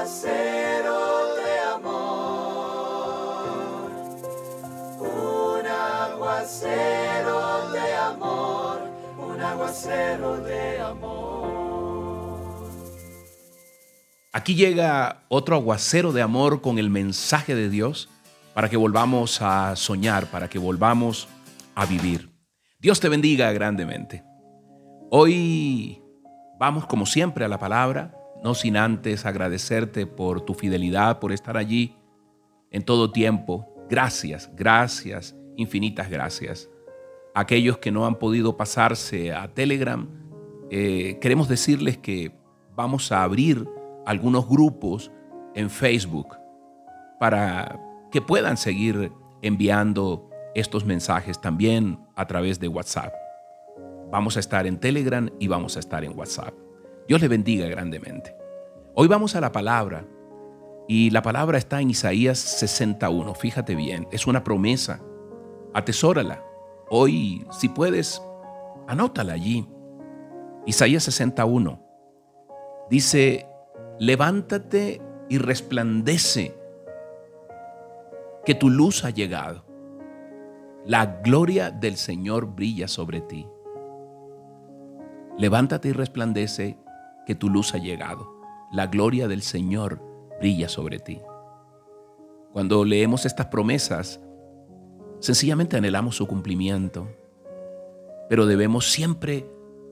[0.00, 3.90] aguacero de amor,
[4.98, 8.80] un aguacero de amor,
[9.18, 12.70] un aguacero de amor.
[14.32, 18.08] Aquí llega otro aguacero de amor con el mensaje de Dios
[18.54, 21.28] para que volvamos a soñar, para que volvamos
[21.74, 22.30] a vivir.
[22.78, 24.24] Dios te bendiga grandemente.
[25.10, 26.00] Hoy
[26.58, 31.56] vamos como siempre a la palabra, no sin antes agradecerte por tu fidelidad, por estar
[31.56, 31.96] allí
[32.70, 33.66] en todo tiempo.
[33.88, 36.70] Gracias, gracias, infinitas gracias.
[37.34, 40.08] Aquellos que no han podido pasarse a Telegram,
[40.70, 42.32] eh, queremos decirles que
[42.74, 43.68] vamos a abrir
[44.06, 45.10] algunos grupos
[45.54, 46.36] en Facebook
[47.18, 47.78] para
[48.10, 49.12] que puedan seguir
[49.42, 53.12] enviando estos mensajes también a través de WhatsApp.
[54.10, 56.69] Vamos a estar en Telegram y vamos a estar en WhatsApp.
[57.10, 58.36] Dios le bendiga grandemente.
[58.94, 60.06] Hoy vamos a la palabra
[60.86, 63.34] y la palabra está en Isaías 61.
[63.34, 65.02] Fíjate bien, es una promesa.
[65.74, 66.44] Atesórala.
[66.88, 68.22] Hoy, si puedes,
[68.86, 69.66] anótala allí.
[70.66, 71.82] Isaías 61
[72.88, 73.48] dice,
[73.98, 76.56] levántate y resplandece,
[78.44, 79.64] que tu luz ha llegado.
[80.86, 83.48] La gloria del Señor brilla sobre ti.
[85.36, 86.78] Levántate y resplandece,
[87.30, 88.28] que tu luz ha llegado.
[88.72, 90.02] La gloria del Señor
[90.40, 91.20] brilla sobre ti.
[92.52, 94.20] Cuando leemos estas promesas,
[95.20, 97.08] sencillamente anhelamos su cumplimiento,
[98.28, 99.48] pero debemos siempre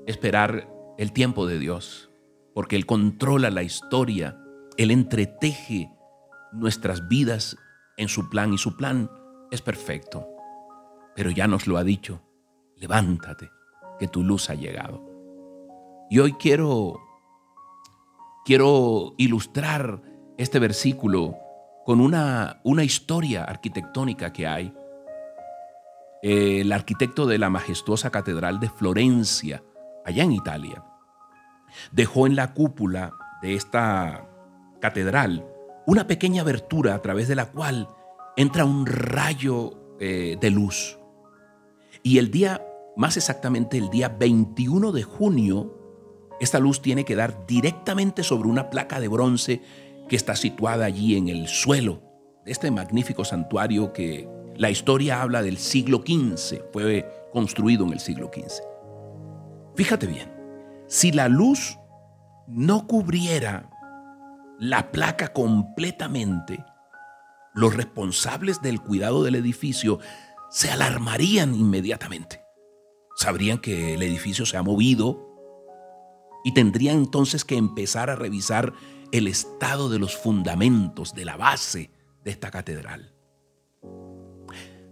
[0.09, 2.11] esperar el tiempo de Dios,
[2.55, 4.37] porque Él controla la historia,
[4.77, 5.93] Él entreteje
[6.51, 7.57] nuestras vidas
[7.99, 9.13] en su plan y su plan
[9.53, 10.27] es perfecto.
[11.15, 12.21] Pero ya nos lo ha dicho,
[12.75, 13.49] levántate,
[14.01, 15.07] que tu luz ha llegado.
[16.11, 16.99] Y hoy quiero
[18.49, 20.01] quiero ilustrar
[20.39, 21.37] este versículo
[21.85, 24.73] con una, una historia arquitectónica que hay.
[26.23, 29.63] El arquitecto de la majestuosa catedral de Florencia,
[30.03, 30.83] allá en Italia,
[31.93, 33.13] dejó en la cúpula
[33.43, 34.27] de esta
[34.81, 35.47] catedral
[35.87, 37.87] una pequeña abertura a través de la cual
[38.35, 40.99] entra un rayo eh, de luz.
[42.03, 45.78] Y el día, más exactamente el día 21 de junio,
[46.41, 49.61] esta luz tiene que dar directamente sobre una placa de bronce
[50.09, 52.03] que está situada allí en el suelo
[52.45, 58.01] de este magnífico santuario que la historia habla del siglo XV, fue construido en el
[58.01, 58.63] siglo XV.
[59.77, 60.33] Fíjate bien,
[60.89, 61.79] si la luz
[62.49, 63.71] no cubriera
[64.59, 66.65] la placa completamente,
[67.55, 70.01] los responsables del cuidado del edificio
[70.51, 72.41] se alarmarían inmediatamente.
[73.17, 75.28] Sabrían que el edificio se ha movido
[76.45, 78.73] y tendrían entonces que empezar a revisar
[79.13, 81.91] el estado de los fundamentos, de la base
[82.25, 83.15] de esta catedral.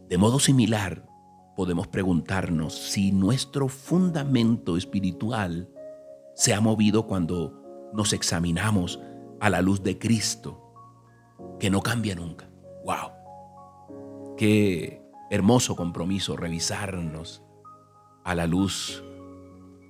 [0.08, 1.08] De modo similar,
[1.56, 5.68] podemos preguntarnos si nuestro fundamento espiritual
[6.34, 9.00] se ha movido cuando nos examinamos
[9.40, 10.62] a la luz de Cristo,
[11.58, 12.48] que no cambia nunca.
[12.84, 14.36] ¡Wow!
[14.36, 17.42] Qué hermoso compromiso revisarnos
[18.22, 19.02] a la luz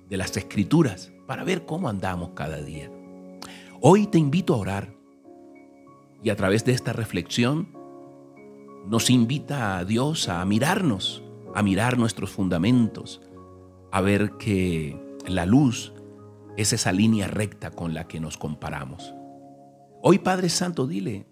[0.09, 2.89] de las escrituras para ver cómo andamos cada día.
[3.81, 4.93] Hoy te invito a orar
[6.23, 7.69] y a través de esta reflexión
[8.87, 11.21] nos invita a Dios a mirarnos,
[11.53, 13.21] a mirar nuestros fundamentos,
[13.91, 15.93] a ver que la luz
[16.55, 19.13] es esa línea recta con la que nos comparamos.
[20.01, 21.27] Hoy Padre Santo, dile,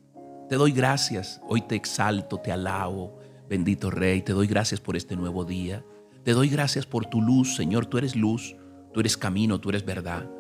[0.50, 3.18] te doy gracias, hoy te exalto, te alabo,
[3.50, 5.84] bendito Rey, te doy gracias por este nuevo día,
[6.24, 8.56] te doy gracias por tu luz, Señor, tú eres luz,
[8.96, 10.32] tú eres camino, tú eres verdad.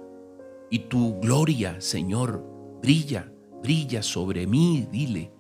[0.70, 2.42] Y tu gloria, Señor,
[2.82, 3.30] brilla,
[3.62, 5.34] brilla sobre mí, dile.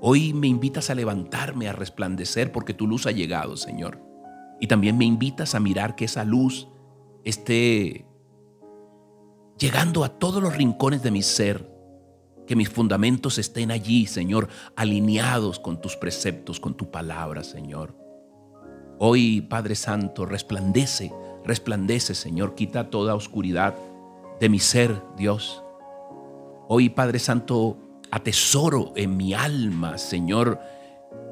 [0.00, 4.00] Hoy me invitas a levantarme, a resplandecer, porque tu luz ha llegado, Señor.
[4.58, 6.66] Y también me invitas a mirar que esa luz
[7.24, 8.06] esté
[9.58, 11.70] llegando a todos los rincones de mi ser,
[12.46, 17.94] que mis fundamentos estén allí, Señor, alineados con tus preceptos, con tu palabra, Señor.
[18.98, 21.12] Hoy, Padre Santo, resplandece,
[21.44, 23.74] resplandece, Señor, quita toda oscuridad
[24.40, 25.62] de mi ser, Dios.
[26.68, 27.76] Hoy, Padre Santo,
[28.10, 30.60] atesoro en mi alma, Señor,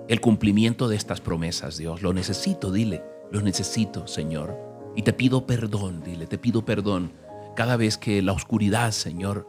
[0.09, 2.03] el cumplimiento de estas promesas, Dios.
[2.03, 4.57] Lo necesito, dile, lo necesito, Señor.
[4.97, 7.13] Y te pido perdón, dile, te pido perdón
[7.55, 9.47] cada vez que la oscuridad, Señor,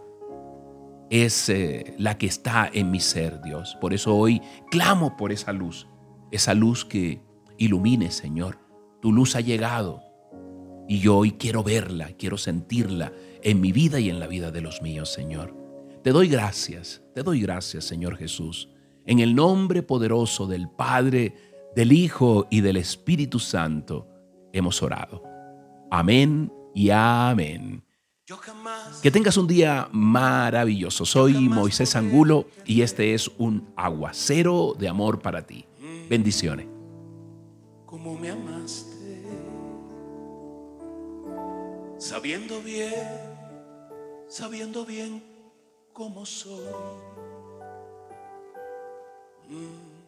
[1.10, 3.78] es eh, la que está en mi ser, Dios.
[3.82, 5.88] Por eso hoy clamo por esa luz,
[6.32, 7.22] esa luz que
[7.58, 8.60] ilumine, Señor.
[9.02, 10.02] Tu luz ha llegado
[10.90, 13.14] y yo hoy quiero verla, quiero sentirla
[13.44, 15.56] en mi vida y en la vida de los míos, Señor.
[16.04, 18.70] Te doy gracias, te doy gracias, Señor Jesús.
[19.06, 21.36] En el nombre poderoso del Padre,
[21.76, 24.08] del Hijo y del Espíritu Santo,
[24.52, 25.24] hemos orado.
[25.92, 27.84] Amén y amén.
[29.04, 31.06] Que tengas un día maravilloso.
[31.06, 35.66] Soy Moisés Angulo y este es un aguacero de amor para ti.
[36.10, 36.66] Bendiciones.
[37.86, 38.99] Como me amaste,
[42.00, 43.38] sabiendo bien,
[44.30, 45.22] sabiendo bien
[45.92, 46.74] cómo soy.
[49.50, 50.00] Mm.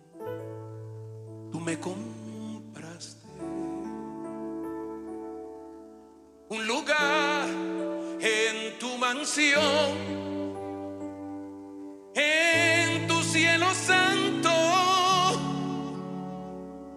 [1.52, 3.28] Tú me compraste
[6.48, 7.50] un lugar
[8.22, 9.62] en tu mansión,
[12.16, 14.50] en tu cielo santo.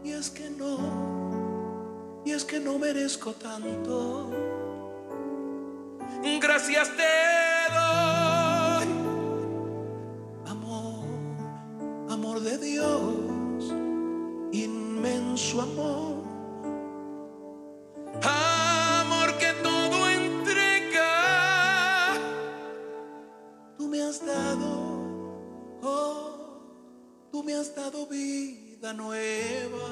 [0.04, 4.63] Y es que no, y es que no merezco tanto.
[6.24, 7.02] Gracias te
[7.74, 8.86] doy,
[10.46, 11.04] amor,
[12.08, 13.74] amor de Dios,
[14.50, 16.24] inmenso amor.
[18.22, 21.10] Amor que todo entrega,
[23.76, 29.90] tú me has dado, oh, tú me has dado vida nueva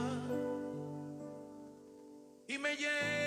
[2.49, 3.22] y me llena.